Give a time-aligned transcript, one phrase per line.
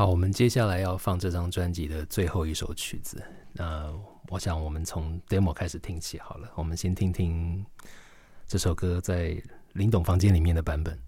[0.00, 3.22] 好，我们接下来要放这张专辑的最后一首曲子。
[3.52, 3.92] 那
[4.30, 6.50] 我想我们从 demo 开始听起好了。
[6.54, 7.62] 我们先听听
[8.46, 9.36] 这首歌在
[9.74, 10.98] 林董房间里面的版本。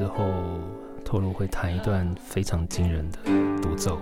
[0.00, 0.32] 之后，
[1.04, 3.18] 透露会弹一段非常惊人的
[3.60, 3.98] 独奏。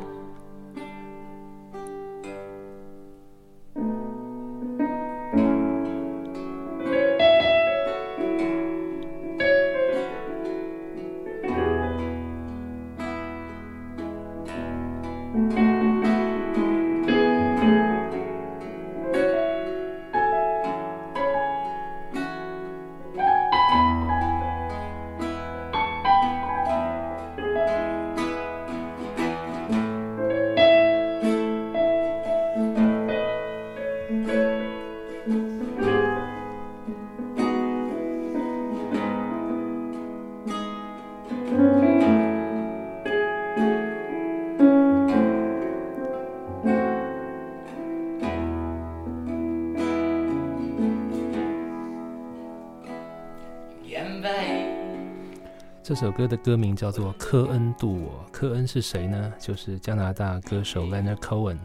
[55.99, 58.25] 首歌的歌名叫做《科恩渡我》。
[58.31, 59.33] 科恩是谁呢？
[59.37, 61.59] 就是加拿大歌手 Leonard Cohen。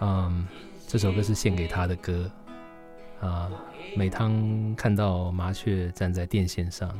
[0.00, 0.44] 嗯，
[0.88, 2.28] 这首歌是献给他的歌。
[3.20, 3.48] 啊，
[3.96, 6.90] 每当看到麻雀站在电线上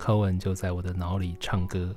[0.00, 1.94] ，Cohen 就在我的脑里唱歌。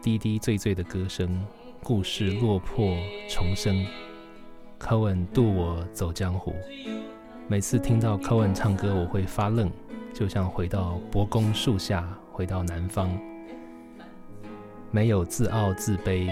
[0.00, 1.44] 滴滴醉醉的歌声，
[1.82, 2.96] 故事落魄
[3.28, 3.84] 重生。
[4.80, 6.54] Cohen 渡我走江湖。
[7.48, 9.70] 每次听到 coen 唱歌，我会发愣，
[10.12, 12.06] 就像回到伯公树下。
[12.32, 13.08] 回到南方，
[14.90, 16.28] 没有自傲自卑，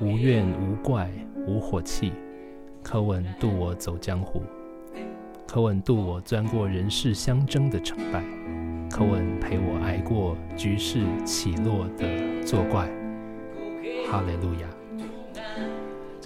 [0.00, 1.10] 无怨无怪，
[1.44, 2.12] 无火气。
[2.84, 4.40] 柯文渡我走江湖，
[5.44, 8.22] 柯文渡我钻过人世相争的成败，
[8.88, 12.88] 柯文陪我挨过局势起落的作怪。
[14.08, 14.77] 哈利路亚！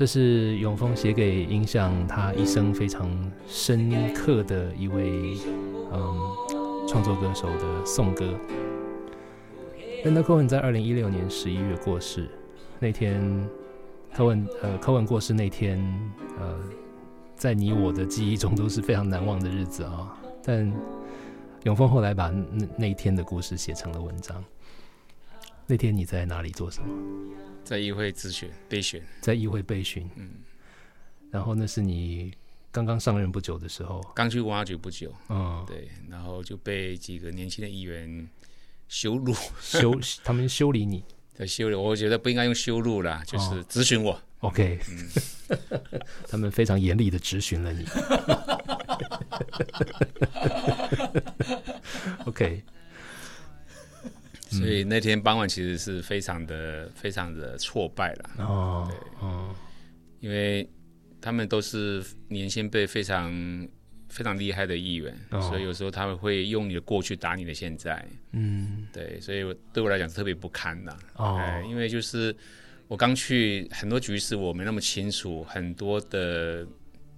[0.02, 3.08] 这是永丰写给影响他一生非常
[3.46, 5.38] 深刻的一位
[5.92, 6.18] 嗯
[6.88, 8.36] 创作歌手的颂歌。
[10.02, 12.28] 恩德·科文在二零一六年十一月过世。
[12.80, 13.48] 那天，
[14.12, 15.78] 柯文呃，科文过世那天，
[16.36, 16.58] 呃，
[17.36, 20.20] 在你我的记忆中都是非常难忘的日子啊。
[20.42, 20.68] 但
[21.62, 24.44] 永峰后来把那那天的故事写成了文章。
[25.64, 26.88] 那天你在哪里做什么？
[27.64, 30.08] 在议会咨询备选，在议会备询。
[30.16, 30.30] 嗯，
[31.30, 32.32] 然后那是你
[32.70, 34.00] 刚刚上任不久的时候。
[34.14, 35.14] 刚去文化局不久。
[35.28, 38.28] 嗯，对，然后就被几个年轻的议员
[38.88, 41.04] 羞辱，修 他们修理你。
[41.34, 44.20] 在修理，我觉得不应该用羞辱啦，就是咨询我。
[44.40, 45.08] OK，嗯
[46.28, 47.86] 他们非常严厉的质询了你。
[52.26, 52.62] OK，
[54.52, 58.30] 所以那天傍晚其实是非常的、非常的挫败了。
[58.38, 59.54] 哦，对哦，
[60.20, 60.68] 因为
[61.20, 63.32] 他们都是年轻辈非常
[64.08, 68.06] 非常厉害的议员，哦所以有时候他们会用你的过去打你的现在。
[68.32, 70.96] 嗯，对，所以我对我来讲是特别不堪的。
[71.14, 72.34] 哦哎，因为就是
[72.88, 76.66] 我刚去很多局势我没那么清楚，很多的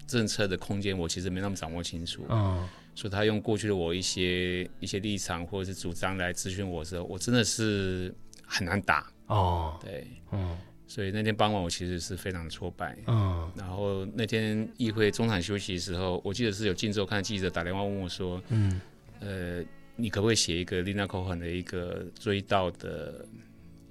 [0.06, 8.14] 政策的空间我其实没那么掌握清楚，哦，所以他用过去的我一些一些立场或者是主张来咨询我的时候，我真的是
[8.46, 9.11] 很难打。
[9.26, 10.56] 哦，对，嗯，
[10.87, 12.96] 所以那天傍晚我其实是非常的挫败。
[13.06, 18.81] 嗯，然后那天议会中场休息的时候，我记得是有《镜周刊》记者打电话问我说：“嗯，
[19.20, 19.64] 呃，
[19.96, 23.26] 你可不可以写一个 Lina Cohen 的一个追悼的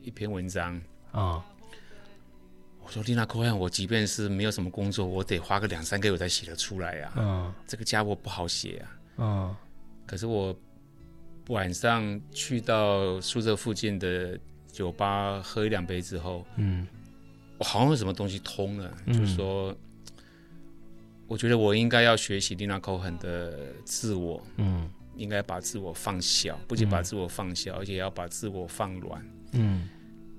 [0.02, 0.80] 一篇文章？”
[1.12, 1.44] 啊，
[2.86, 9.00] 我说：“Lina Cohen，我即便是没有什么工作，我得花个两三个月才写得出来呀、嗯，这个家伙不好写啊。
[9.18, 9.56] 嗯，
[10.06, 10.56] 可是我
[11.48, 14.38] 晚上去到宿舍附近的
[14.72, 16.88] 酒吧喝一两杯之后，嗯，
[17.58, 19.14] 我好像有什么东西通了，嗯。
[19.14, 19.76] 就是说，
[21.28, 29.26] 我觉得我应该要学习 Lina Cohen 的自我，嗯，应该把自我放小，不仅把自我放小，而且要把自我放软。
[29.54, 29.88] 嗯，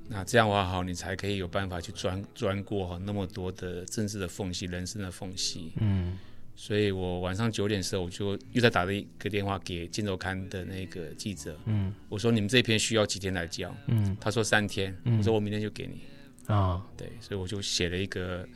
[0.08, 5.72] 那这样的话，好，你才可以有办法去钻钻过哈那么多的政治的缝隙、人生的缝隙。
[5.80, 6.18] 嗯，
[6.54, 13.74] 所以我晚上九点的时候，我就又再打了一个电话给《金周刊》的那个记者，嗯，我说你们这篇需要几天来交？
[13.86, 16.02] 嗯，他说三天，嗯我说我明天就给你。
[16.52, 18.46] 啊，对，所以我就写了一个，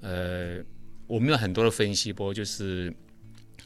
[0.00, 0.58] 呃，
[1.06, 2.92] 我没有很多的分析，不过就是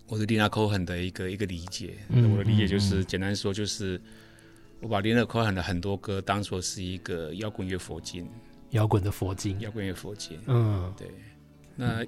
[0.07, 1.95] 我对 Lina Cohen 的一个一个理解。
[2.11, 3.99] 嗯我的理解就是，嗯简单说就是，
[4.81, 8.29] 我把 Lina Cohen 的很多歌当做是一个摇滚乐佛经，
[8.71, 9.59] 摇滚的佛经。
[9.61, 10.39] 摇滚乐佛经。
[10.47, 11.09] 嗯，对，
[11.77, 12.05] 那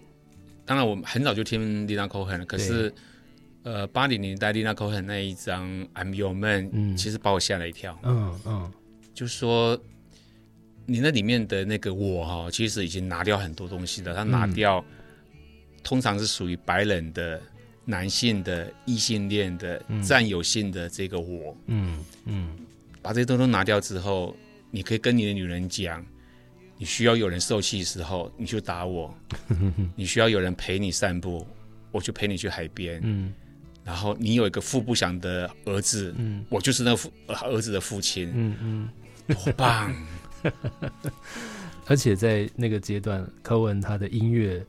[0.64, 2.92] 当然我们很早就听 Lina Cohen 了，可是。
[3.62, 7.94] 呃，八零年代 Lina Cohen 那一张《I'm Your Man》，嗯其实把我吓了一跳。
[8.04, 8.72] 嗯，嗯，
[9.12, 9.78] 就说，
[10.86, 14.14] 你那里面的那个我哈、其实已经拿掉很多东西了。
[14.14, 14.82] 他拿掉，
[15.82, 17.38] 通常是属于白人的、
[17.90, 22.56] 男性的、异性恋的、占有性的这个我，嗯，嗯，
[23.02, 24.36] 把这些东西拿掉之后，
[24.70, 26.06] 你可以跟你的女人讲，
[26.78, 29.12] 你需要有人受气的时候，你就打我；
[29.96, 31.46] 你需要有人陪你散步，
[31.90, 33.00] 我就陪你去海边。
[33.02, 33.34] 嗯，
[33.84, 38.88] 然后你有一个父不祥的儿子，嗯，我就是那个儿子的父亲，嗯，嗯。
[39.44, 39.94] 多棒！
[41.86, 44.60] 而且在那个阶段，科文他的音乐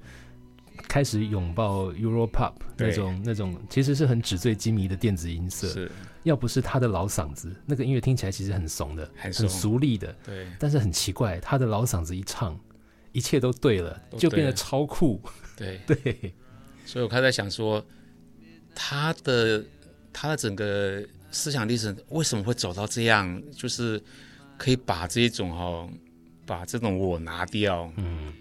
[0.88, 5.68] 开始拥抱 Euro Pop 那种那种，其实是很纸醉金迷的电子音色。
[5.68, 5.92] 是
[6.24, 10.46] 要不是他的老嗓子，那个音乐听起来其实很怂的，很怂俗丽的，对。
[10.60, 12.60] 但是很奇怪，他的老嗓子一唱，
[13.12, 15.20] 一切都对了，都就变得超酷。
[15.58, 16.34] 对， 对，
[16.86, 17.84] 所以我开始在想说，
[18.76, 19.66] 他的
[20.14, 23.42] 他的整个思想历程为什么会走到这样？
[23.52, 24.00] 就是
[24.58, 25.90] 可以把这种哈、
[26.46, 27.92] 把这种我拿掉。
[27.98, 28.32] 嗯，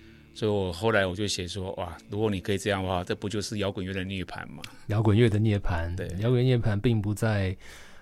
[0.41, 4.63] 所以我后来我就写说，哇，如果你可以这样的话，这不就是摇滚乐的涅槃吗？
[4.87, 7.55] 摇滚乐的涅槃，对摇滚涅槃并不在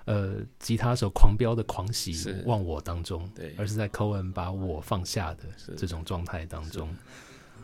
[0.05, 2.15] 呃吉他手狂飙的狂喜
[2.47, 6.89] 忘我当中，对而是在 Cohen 把我放下的这种状态当中。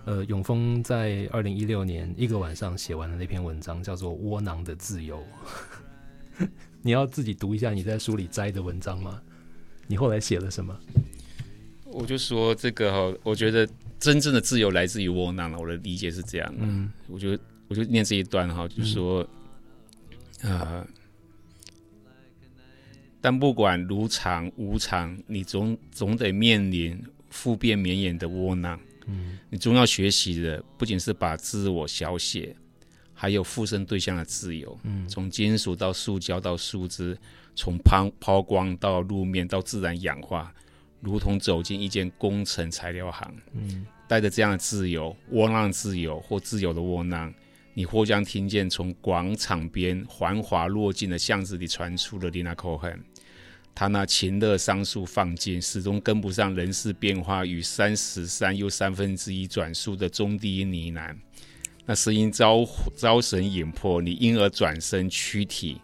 [0.07, 5.25] 呃，永丰在二零一六年一个晚上写完了那篇文章，叫做《窝囊的自由》。
[6.83, 9.23] 你要自己读一下你在书里摘的文章吗？
[9.87, 10.77] 你后来写了什么？
[11.85, 13.69] 我就说这个哈、我觉得
[14.05, 15.59] 真正的自由来自于窝囊了。
[15.59, 16.59] 我的理解是这样的。
[16.61, 19.27] 嗯我就我就念这一段哈，就是说，
[20.43, 20.87] 呃，
[23.23, 28.79] 但不管如常无常，你总总得面临复变绵延的窝囊。
[29.07, 32.55] 嗯你终要学习的不仅是把自我小写，
[33.15, 34.79] 还有附身对象的自由。
[34.83, 37.17] 嗯从金属到塑胶到树枝，
[37.55, 40.53] 从抛抛光到路面到自然氧化，
[41.01, 43.35] 如同走进一间工程材料行。
[43.55, 47.33] 嗯带着这样的自由、窝囊自由或自由的窝囊，
[47.73, 52.99] 你或将听见从广场边繁华落尽的巷子里传出的 Lina Cohen，
[53.75, 61.17] 他那情乐桑树放尽，始终跟不上人事变化与三十三又三分之一转速的中低音呢喃。
[61.87, 65.81] 那声音招招神引魄，你因而转身躯体，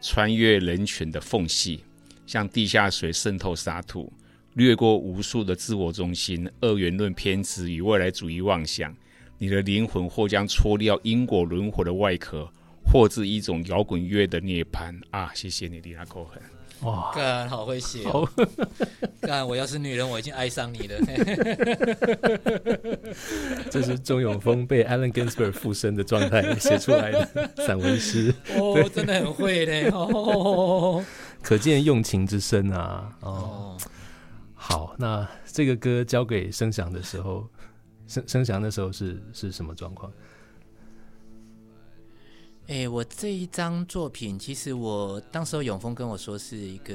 [0.00, 1.84] 穿越人群的缝隙，
[2.26, 4.12] 像地下水渗透沙土，
[4.58, 8.92] 掠过无数的自我中心、二元论偏执与未来主义妄想。
[9.38, 12.50] 你的灵魂或将脱掉因果轮回的外壳，
[12.84, 15.30] 或是一种摇滚乐的涅槃啊！
[15.32, 16.42] 谢谢你，丽拉·寇恒。
[16.80, 18.28] 哇，干好会写、哦，
[19.22, 20.98] 干我要是女人，我已经爱上你了。
[23.70, 28.34] 这是钟永峰被 Allen Ginsberg 附身的状态写出来的散文诗。
[28.56, 29.88] 哦，真的很会嘞！
[29.90, 31.04] 哦，
[31.42, 33.12] 可见用情之深啊！
[33.20, 33.76] 哦，哦，
[34.68, 37.48] 好，那这个歌交给声响的时候，
[38.06, 40.12] 声声响的时候是是什么状况？
[42.66, 46.94] 哎、我这一张作品，其实我当时候永峰跟我说是一个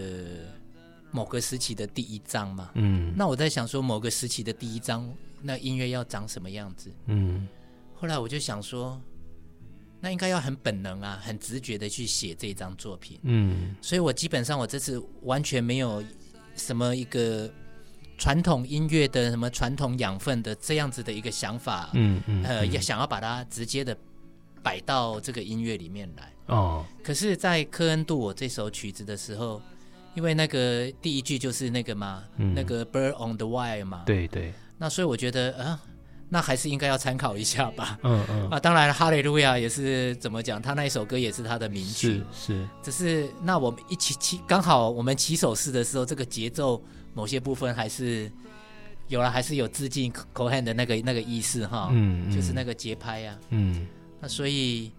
[1.09, 2.69] 某个时期的第一章嘛。
[2.75, 5.11] 嗯那我在想说，某个时期的第一章，
[5.41, 6.91] 那音乐要长什么样子？
[7.07, 7.47] 嗯
[7.95, 9.01] 后来我就想说，
[9.99, 13.19] 那应该要很本能啊，很直觉的去写这一张作品。
[13.23, 16.03] 嗯所以我基本上我这次完全没有
[16.55, 17.51] 什么一个
[18.17, 23.97] 传统音乐的什么传统养分的这样子的一个想法，嗯嗯，呃，也想要把它直接的
[24.61, 26.31] 摆到这个音乐里面来。
[26.47, 29.61] 哦，可是，在科恩度我这首曲子的时候，
[30.13, 32.53] 因为那个第一句就是那个嘛，嗯。
[32.53, 35.81] 那个 Bird on the Wire 嘛，，对对，那所以我觉得啊、
[36.29, 37.97] 那还是应该要参考一下吧。
[38.03, 40.61] 嗯嗯，啊，当然，哈利路亚也是怎么讲？
[40.61, 42.23] 他那一首歌也是他的名曲。
[42.33, 46.81] 是，是，只是那我们一起起，刚好我们起手式的时候，这个节奏
[47.13, 48.31] 某些部分还是
[49.07, 53.87] 有了，还是有致敬 Cohen 的那个那个意思哈，嗯，嗯，就是那个节拍呀、嗯。
[54.19, 54.91] 那所以，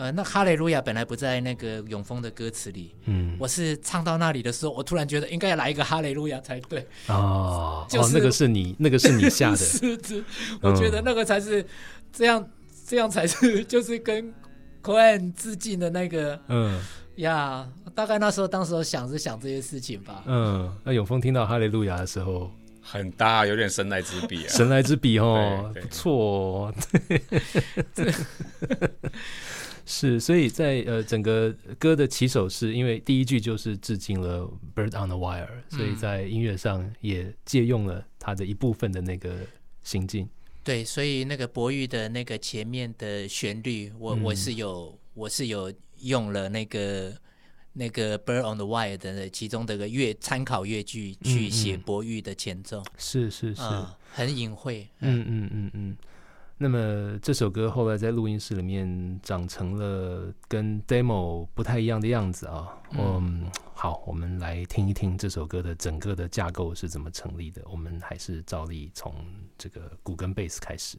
[0.00, 10.24] 呃，那哈雷路亚本来不在那个永丰的歌词里，嗯，我是唱到那里的时候，我突然觉得应该要来一个哈雷路亚才对，哦 哦，就是那个是你，那个是你下的， 是是，
[10.62, 11.62] 我觉得那个才是
[12.10, 12.48] 这样，
[12.86, 14.32] 这样才是 就是跟
[14.82, 16.80] Cohen 致敬的那个嗯
[17.16, 17.68] 呀。
[17.94, 20.22] 大概那时候，当时候想是想这些事情吧。
[20.24, 24.48] 嗯，那永丰听到哈雷路亚的时候，很大，有点神来之笔啊。
[24.48, 26.74] 神来之笔哦，对对不错哦。
[29.90, 34.42] 是，所以在呃整个歌的起手是，因为第一句就是致敬了
[34.72, 39.38] 《Bird on the Wire》，所以嗯在音乐上也借用了它的一部分的那个
[39.82, 40.28] 行径。
[40.62, 47.12] 对，所以那个博玉的那个前面的旋律，我、嗯我是有我是有用了那个
[47.72, 54.86] 那个《Bird on the Wire》的其中的一个乐参考乐句去嗯写嗯博玉的前奏，是是是，啊、很隐晦。
[55.00, 55.96] 嗯嗯嗯嗯。
[56.62, 62.68] 那么这首歌后来在录音室里面长成了跟 demo 不太一样的样子啊。
[62.90, 67.62] 嗯，好，我们来听一听这首歌的整个的架构是怎么成立的。
[67.70, 69.14] 我们还是照例从
[69.56, 70.98] 这个鼓跟贝斯开始。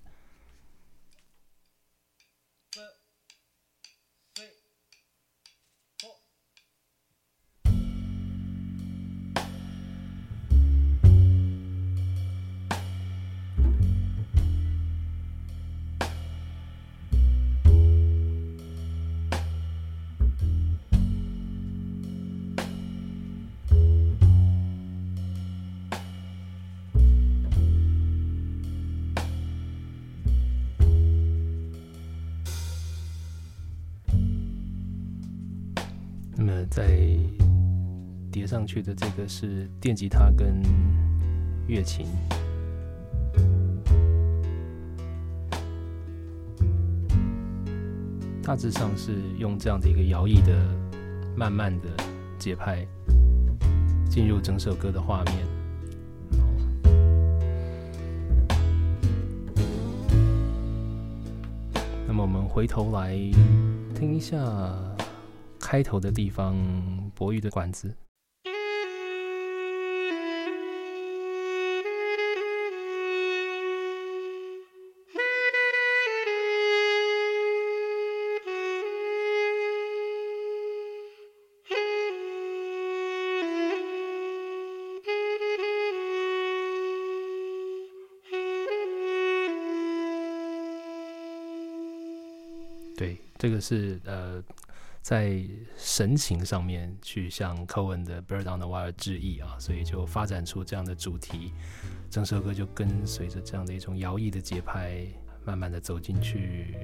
[38.61, 40.61] 上去的这个是电吉他跟
[41.65, 42.05] 乐琴。
[48.43, 50.55] 大致上是用这样的一个摇曳的、
[51.35, 51.89] 慢慢的
[52.37, 52.85] 节拍
[54.07, 55.35] 进入整首歌的画面。
[62.05, 63.15] 那么我们回头来
[63.95, 64.37] 听一下
[65.59, 66.55] 开头的地方，
[67.15, 67.91] 博玉的管子。
[93.41, 94.39] 这个是呃，
[95.01, 95.43] 在
[95.75, 101.51] 神情上面去向 Cohen 的《Bird on the Wire》致意啊，所以就发展出这样的主题，
[102.07, 105.07] 整首歌就跟随着这样的一种摇曳的节拍，
[105.43, 106.75] 慢慢的走进去。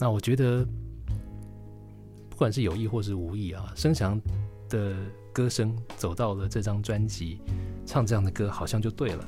[0.00, 0.66] 那我觉得，
[2.28, 4.20] 不管是有意或是无意啊，声翔
[4.68, 4.96] 的
[5.32, 7.38] 歌声走到了这张专辑，
[7.86, 9.24] 唱这样的歌好像就对了。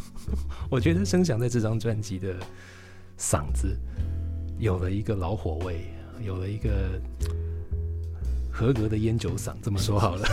[0.70, 2.36] 我觉得声翔在这张专辑的
[3.18, 3.74] 嗓子
[4.58, 5.86] 有了一个老火味，
[6.24, 6.70] 有了一个
[8.50, 10.28] 合格的烟酒嗓，这么说好了。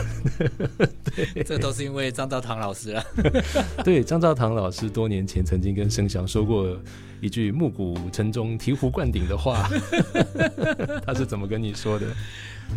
[1.46, 3.04] 这都是因为张兆堂老师啊。
[3.84, 6.78] 对，张兆堂老师多年前曾经跟盛祥说过
[7.20, 9.70] 一句暮鼓晨钟、醍醐灌顶的话。
[11.06, 12.08] 他是怎么跟你说的？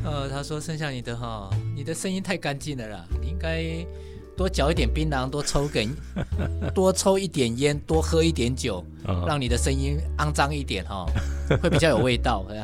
[0.03, 3.63] 呃，他说：“盛祥，你的哈，你的声音太干净了啦，你应该
[4.37, 5.95] 多嚼一点槟榔，多抽根，
[6.75, 8.85] 多抽一点烟，多喝一点酒，
[9.27, 11.07] 让你的声音肮脏一点哈，
[11.63, 12.45] 会比较有味道。”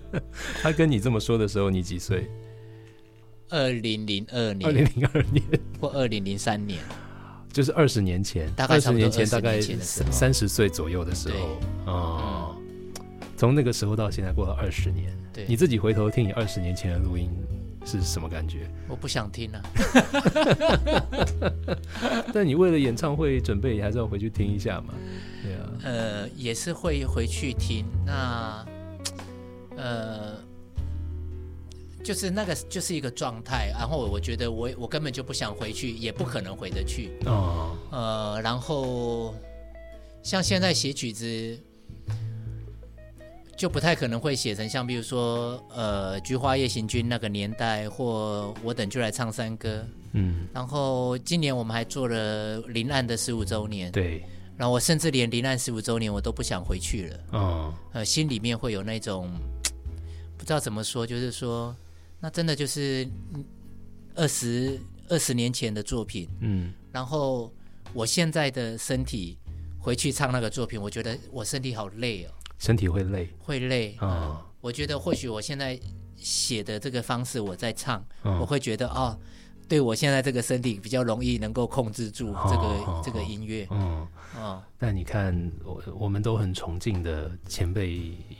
[0.62, 2.28] 他跟你这么说的时候，你几岁？
[3.50, 5.44] 二零零二年，二零零二年。
[5.80, 6.80] 或二零零三年，
[7.52, 12.56] 就是二十年前，大概二十年前，大概三三十岁左右的时候，哦，
[13.36, 17.30] 从那个时候到现在过了二十年，对，你自己回头听你二十年前的录音
[17.84, 18.68] 是什么感觉？
[18.88, 19.62] 我不想听了，
[22.32, 24.94] 但你为了演唱会准备，还是要回去听一下嘛？
[25.42, 28.66] 对啊，呃，也是会回去听，那，
[29.76, 30.42] 呃。
[32.04, 33.70] 就是那个，就是一个状态。
[33.70, 37.12] 然后我觉得，我我根本就不想回去，也不可能回得去。
[37.24, 37.74] 哦。
[37.90, 39.34] 呃，然后
[40.22, 41.58] 像现在写曲子，
[43.56, 49.84] 就不太可能会写成像比如说，呃，《菊花夜行军》那个年代，或我等就来唱山歌。
[50.12, 50.46] 嗯。
[50.52, 53.90] 然后今年我们还做了临岸的十五周年。
[53.92, 54.24] 对。
[54.56, 57.20] 然后我甚至连临岸十五周年我都不想回去了。
[57.32, 57.74] 哦。
[57.92, 59.30] 呃，心里面会有那种
[60.36, 61.74] 不知道怎么说，就是说。
[62.20, 63.06] 那真的就是
[64.14, 64.80] 二十
[65.10, 67.52] 二十年前的作品，嗯，然后
[67.92, 69.36] 我现在的身体
[69.78, 74.46] 回去唱那个作品，我觉得我身体好累哦，身体会累，会累啊。
[74.60, 75.78] 我觉得或许我现在
[76.16, 79.18] 写的这个方式，我在唱，我会觉得哦。
[79.66, 84.06] 对我现在这个身体比较容易能够控制住这个这个音乐，嗯
[84.36, 84.62] 啊。
[84.78, 87.90] 但你看，我我们都很崇敬的前辈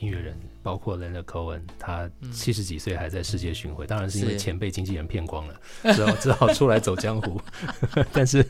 [0.00, 5.60] 音乐人，包括 Leonard Cohen，他七十几岁还在世界巡回，当然是因为前辈经纪人骗光了，
[5.94, 7.40] 只好只好出来走江湖。
[8.12, 8.44] 但是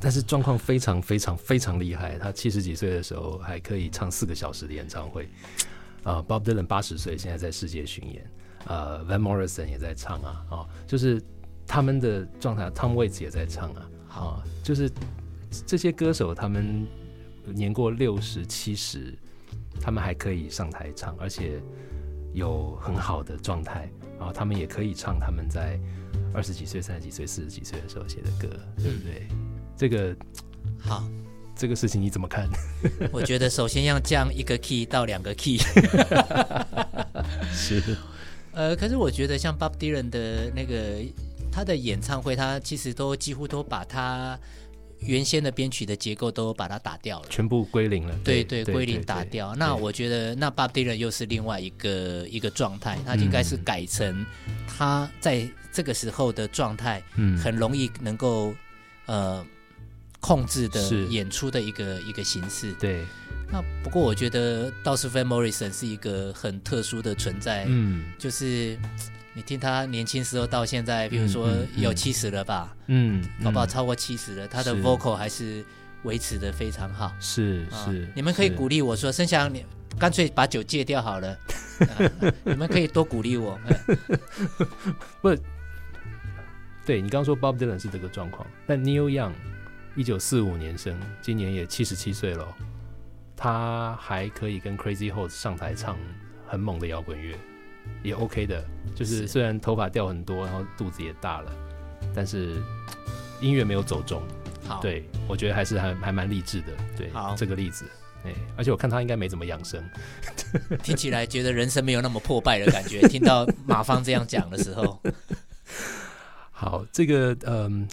[0.00, 5.28] 但是状况非常非常非常厉害，他七十几岁的时候还可以唱四个小时的演唱会。
[6.04, 8.30] 啊，Bob Dylan 八十岁现在在世界巡演，
[8.66, 11.20] 呃，Van Morrison 也在唱啊，啊，就是。
[11.68, 14.88] 他们的状态，Tom Waits 也在唱啊，好，就是
[15.66, 16.86] 这些歌手，他们
[17.44, 19.12] 年过六十七十，
[19.80, 21.60] 他们还可以上台唱，而且
[22.32, 25.78] 有很好的状态然后，他们也可以唱他们在
[26.34, 29.28] 二十几岁、三十几岁、四十几岁的时候写的歌，对不对？
[29.76, 30.16] 这个
[30.78, 31.04] 好，
[31.54, 32.48] 这个事情你怎么看？
[33.12, 35.58] 我觉得首先要降一个 key 到两个 key，
[37.52, 37.82] 是，
[38.52, 41.02] 呃，可是我觉得像 Bob Dylan 的那个。
[41.48, 44.38] 他的演唱会，他其实都几乎都把他
[45.00, 48.18] 原先的编曲的结构都把它打掉了，全部归零了。
[48.24, 49.54] 对对，归零打掉。
[49.54, 54.24] 那我觉得，那 Bob Dylan 又是另外一个一个状态，他应该是改成
[54.66, 58.54] 他在这个时候的状态，嗯，很容易能够
[59.04, 59.46] 呃
[60.20, 62.72] 控制的演出的一个一个形式。
[62.74, 63.04] 对。
[63.52, 68.76] 那不过我觉得，倒是 Van Morrison 是一个很特殊的存在，嗯，就是。
[69.36, 75.62] 你听他年轻时候到现在，比如说有七十了吧，嗯，搞不好超过七十了，他的 vocal 还是
[76.04, 77.12] 维持的非常好。
[77.20, 79.62] 是是，你们可以鼓励我说，申祥，你
[79.98, 81.36] 干脆把酒戒掉好了。
[82.44, 83.60] 你们可以多鼓励我。
[85.20, 85.36] 不，
[86.86, 89.32] 对你刚刚说 Bob Dylan 是这个状况，但 Neil Young
[89.94, 92.48] 一九四五年生，今年也七十七岁了，
[93.36, 95.98] 他还可以跟 Crazy Horse 上台唱
[96.46, 97.36] 很猛的摇滚乐。
[98.02, 101.52] 也 OK 的，就是虽然头发掉很多，然后肚子也大了，
[102.14, 102.62] 但是
[103.40, 104.22] 音乐没有走中。
[104.66, 106.68] 好，对我觉得还是还还蛮励志的。
[106.96, 107.84] 对，好这个例子，
[108.24, 109.82] 哎，而且我看他应该没怎么养生，
[110.82, 113.06] 听起来觉得人生没有那么破败的感觉。
[113.08, 115.00] 听到马芳这样讲的时候，
[116.50, 117.88] 好，这个嗯。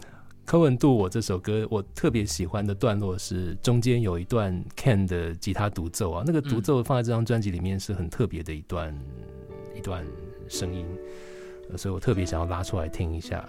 [0.45, 8.93] 柯文度我这首歌，我特别喜欢的段落是中间有一段 Ken 的吉他独奏啊，那个独奏放在这张专辑里面是很特别的一段
[9.75, 10.05] 一段
[10.47, 10.85] 声音，
[11.77, 13.47] 所以我特别想要拉出来听一下。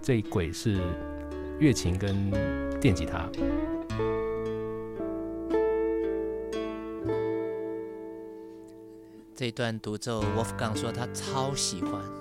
[0.00, 0.80] 这一轨是
[1.58, 2.30] 月琴跟
[2.80, 3.28] 电吉他，
[9.34, 12.17] 这段独奏，Wolfgang 说他超喜欢。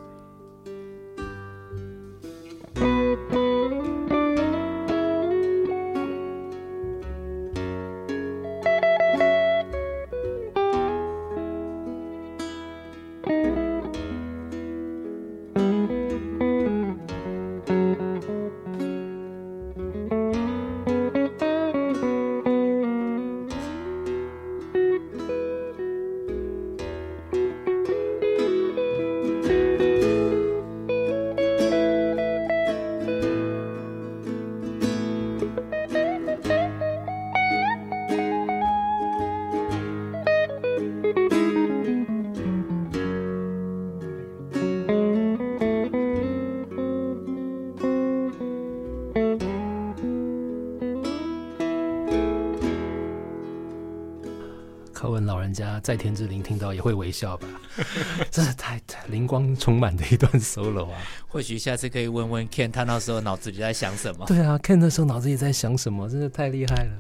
[55.88, 57.48] 在天之灵听到也会微笑吧？
[58.30, 61.00] 真是太灵光充满的一段 solo 啊！
[61.30, 64.26] 或许下次可以问问 Ken，他那时候脑子里在想什么？
[64.28, 66.10] 对啊，Ken 那时候脑子里在想什么？
[66.10, 66.98] 真的太厉害了。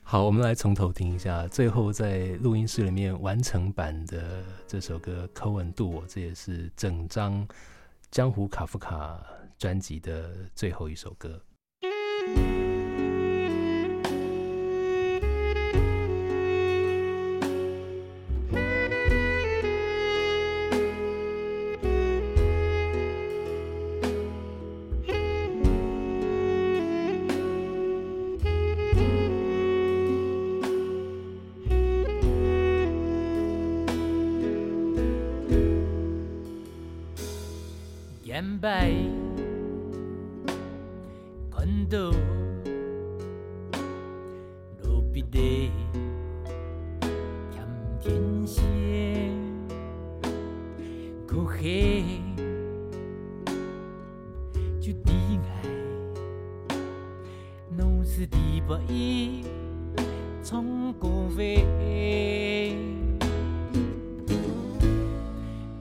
[0.00, 7.46] 好，我们来从头听一下，最后在录音室里面完成版的这首歌《口吻渡我》，这也是整张
[8.10, 9.20] 《江湖卡夫卡》
[9.60, 11.38] 专辑的最后一首歌。
[58.26, 59.42] Đi với em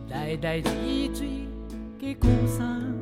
[0.10, 1.26] 代代记住
[2.00, 2.99] 给 cùng.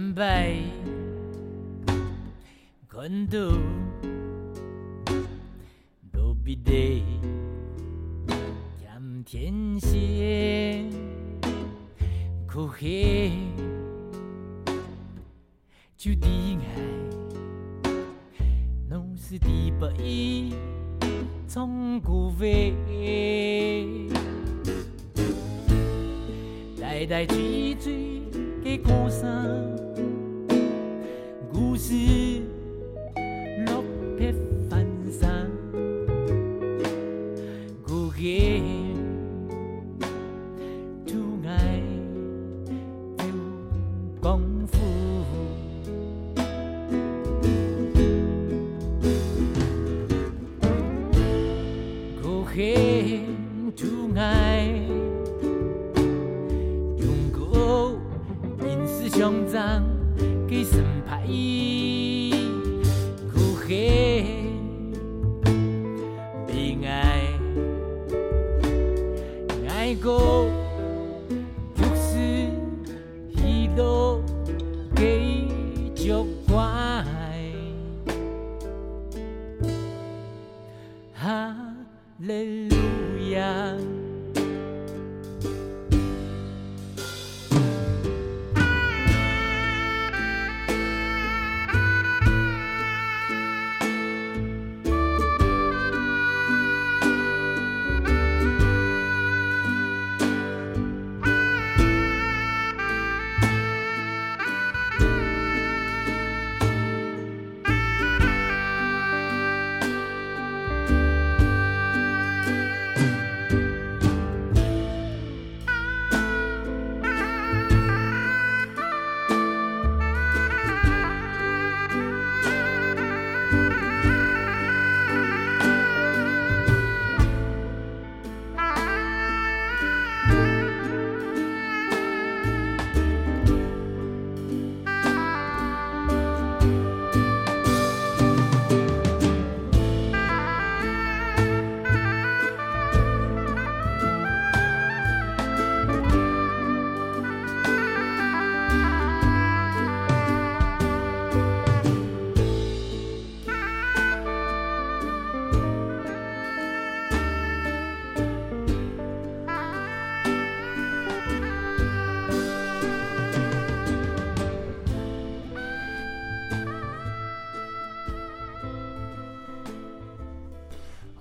[0.00, 0.62] 前辈，
[2.88, 3.38] 看到
[6.14, 7.04] 路边的
[8.78, 10.90] 咸天线，
[12.46, 13.30] 可黑
[15.98, 17.92] 就地爱，
[18.88, 20.54] 弄死地不依，
[21.46, 22.72] 从古飞，
[26.80, 28.22] 代代追追
[28.64, 29.89] 的歌声。
[31.60, 32.42] 呼吸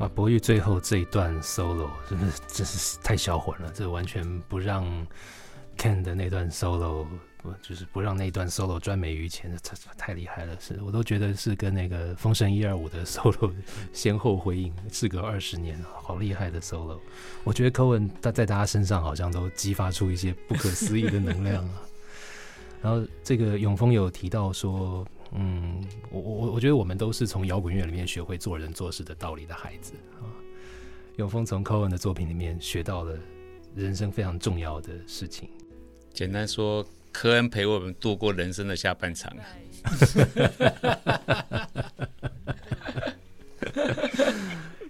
[0.09, 4.85] 博玉最后这一段 solo 真的真是太销魂了，这完全不让
[5.77, 7.05] Ken 的那段 solo，
[7.61, 13.53] 就是不让那段 solo 赚美于前，这太厉害了，是我都觉得是跟那个风神一二五的 solo
[13.93, 16.99] 先后回应，事隔二十年，好厉害的 solo。
[17.43, 21.81] 我觉得 Cohen 他在他身上好像都激发出一些不可思议的能量啊。
[22.81, 25.07] 然后这个永丰有提到说。
[25.33, 30.25] 嗯，我我我觉得我们都是从摇滚乐里面学会做人做事的道理的孩子啊。
[31.17, 33.17] 永峰从科恩的作品里面学到了
[33.75, 35.49] 人生非常重要的事情。
[36.13, 39.31] 简单说，科恩陪我们度过人生的下半场。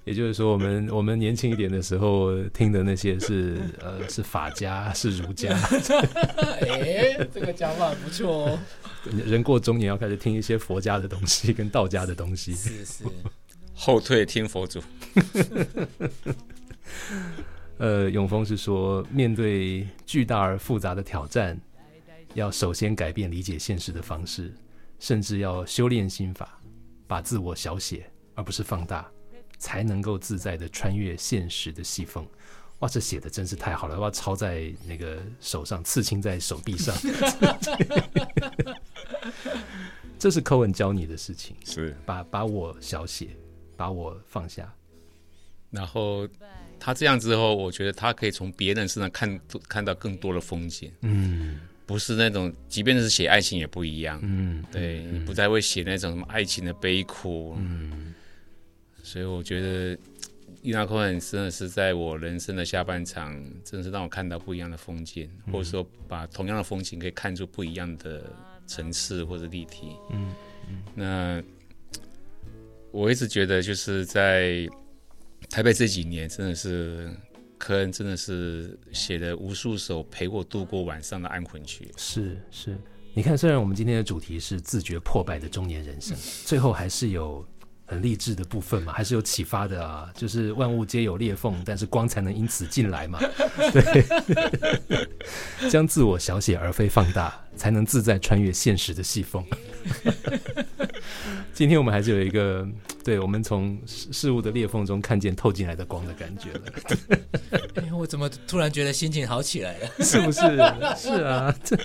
[0.05, 5.49] 也就是说，我们我们年轻一点的时候听的那些是呃是法家是儒家。
[6.61, 8.59] 哎，这个讲法不错哦。
[9.05, 12.53] 人过中年要开始听一些佛家的东西跟道家的东西。
[12.53, 13.03] 是是。
[13.73, 14.81] 后退听佛祖。
[17.77, 21.59] 呃，永丰是说，面对巨大而复杂的挑战，
[22.33, 24.53] 要首先改变理解现实的方式，
[24.99, 26.59] 甚至要修炼心法，
[27.07, 29.09] 把自我小写而不是放大。
[29.61, 32.25] 才能够自在的穿越现实的细缝，
[32.79, 33.97] 哇，这写的真是太好了！
[33.97, 36.95] 我要抄在那个手上，刺青在手臂上。
[40.17, 43.29] 这是 Cohen 教你的事情，是把把我小写，
[43.75, 44.73] 把我放下。
[45.71, 46.27] 然后
[46.79, 50.91] 他这样之后，我觉得他可以从别人身上看看到更多的风景。
[51.01, 54.19] 嗯，不是那种，即便是写爱情也不一样。
[54.23, 57.55] 嗯，对你不再会写那种什么爱情的悲苦。
[57.59, 58.13] 嗯。
[59.01, 59.97] 所以我觉得
[60.61, 68.23] 伊纳科恩真的是在我人生的下半场，真的是让我看到不一样的风景，或者说把同样的风景可以看出不一样的
[68.67, 69.95] 层次或者立体。
[70.11, 70.33] 嗯
[70.69, 70.81] 嗯。
[70.95, 71.43] 那
[72.91, 74.67] 我一直觉得就是在
[75.49, 77.09] 台北这几年，真的是
[77.57, 81.89] 科恩真的是写了无数首陪我度过晚上的安魂曲。
[81.95, 82.77] 是是，
[83.13, 87.45] 你看，虽然我们今天的主题是自觉破败的中年人生，最后还是有。
[87.89, 90.07] 很励志的部分嘛，还是有启发的啊。
[90.15, 93.19] 就是万物皆有裂缝，但是光才能因此进来嘛。
[93.73, 94.05] 对，
[95.69, 99.43] 将自我小写而非放大，才能自在穿越现实的细缝。
[101.51, 102.65] 今天我们还是有一个，
[103.03, 106.61] 对我们从事物的裂缝中看见透进来的光的感觉了。
[107.75, 109.89] 哎我怎么突然觉得心情好起来了？
[109.99, 110.39] 是不是？
[110.95, 111.77] 是啊，这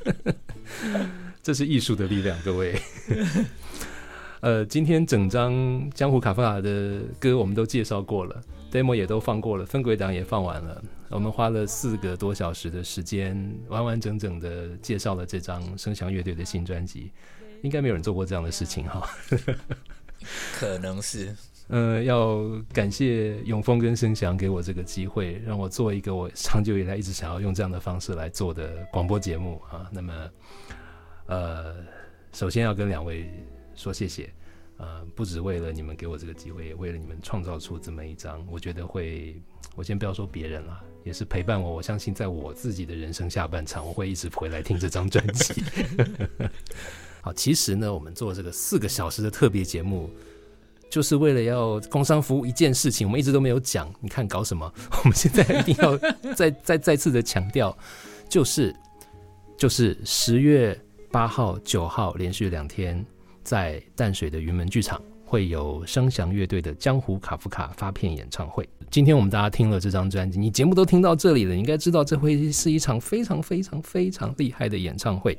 [1.42, 2.80] 这是艺术的力量，各位。
[4.44, 8.38] 呃，今天整张江湖卡夫卡的歌我们都介绍过了
[8.70, 10.84] ，demo 也都放过了，分轨档也放完了。
[11.08, 13.34] 我们花了四个多小时的时间，
[13.68, 17.10] 完完整整的介绍了这张声响乐队的新专辑。
[17.62, 19.08] 应该没有人做过这样的事情哈。
[20.52, 21.34] 可能是。
[21.68, 29.88] 呃，要感谢永丰跟声祥给我这个机会，让我做一个我长久以来一直想要用这样的方式来做的广播节目啊。
[29.90, 30.12] 那么。
[31.28, 31.76] 呃，
[32.34, 33.30] 首先要跟两位
[33.76, 34.32] 说谢谢，
[34.76, 39.40] 呃，不只为了你们给我这个机会，也为了你们创造出这么一张，我觉得会，
[39.74, 45.62] 我先不要说别人了，也是陪伴我，我相信在我自己的人生下半场，我会一直回来听这张专辑。
[47.22, 50.10] 好，其实呢，我们做这个四个小时的特别节目。
[50.90, 53.92] 就是为了要工商服务一件事情，我们一直都没有讲。
[54.00, 54.72] 你看搞什么？
[55.02, 55.98] 我们现在一定要
[56.36, 57.76] 再再再次的强调，
[58.28, 58.72] 就是
[59.56, 60.78] 就是十月
[61.10, 63.04] 八号、九号连续两天，
[63.44, 68.68] 在淡水的云门剧场会有声响乐队的《江湖卡夫卡》发片演唱会。
[68.90, 75.38] 今天我们大家听了这张专辑，你节目都听到这里了，你应该知道这会是一场非常非常非常厉害的演唱会。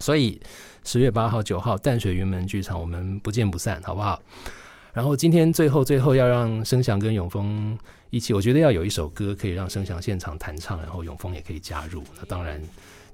[0.00, 0.40] 所以
[0.82, 4.20] 十月八号、九号淡水云门剧场，我们不见不散，好不好？
[4.92, 7.78] 然后今天最后最后要让声响跟永峰
[8.10, 12.02] 一起，我觉得要有一首歌可以让声响现场弹唱，然后永峰也可以加入。
[12.18, 12.60] 那当然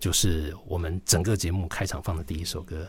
[0.01, 2.87] 就是我们整个节目开场放的第一首歌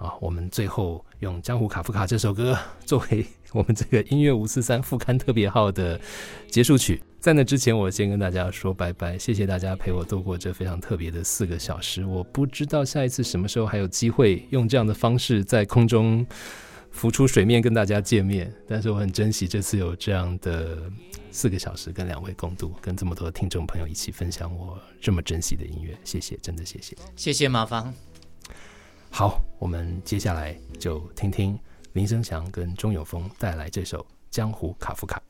[0.00, 0.12] 啊。
[0.20, 6.00] 我们最后用《江湖卡夫卡》这首歌 作为我们这个音乐五四三副刊特别号的
[6.48, 7.00] 结束曲。
[7.20, 12.04] 在那之前，我先跟大家说拜拜，谢谢大家陪我度过这非常特别的四个小时。
[12.04, 16.26] 我不知道下一次什么时候还有机会用这样的方式在空中。
[16.92, 20.76] 浮出水面跟大家见面，但是我很珍惜这次有这样的
[21.30, 27.94] 四个小时跟两位共度，跟这么多听众朋友一起分享我这么珍惜的音乐，谢谢，真的谢谢，谢谢马芳。
[29.12, 31.58] 好，我们接下来就听听
[31.92, 33.98] 林生祥跟钟永峰带来这首
[34.30, 35.20] 《江湖卡夫卡。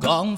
[0.00, 0.36] Công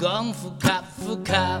[0.00, 1.60] 功夫卡夫卡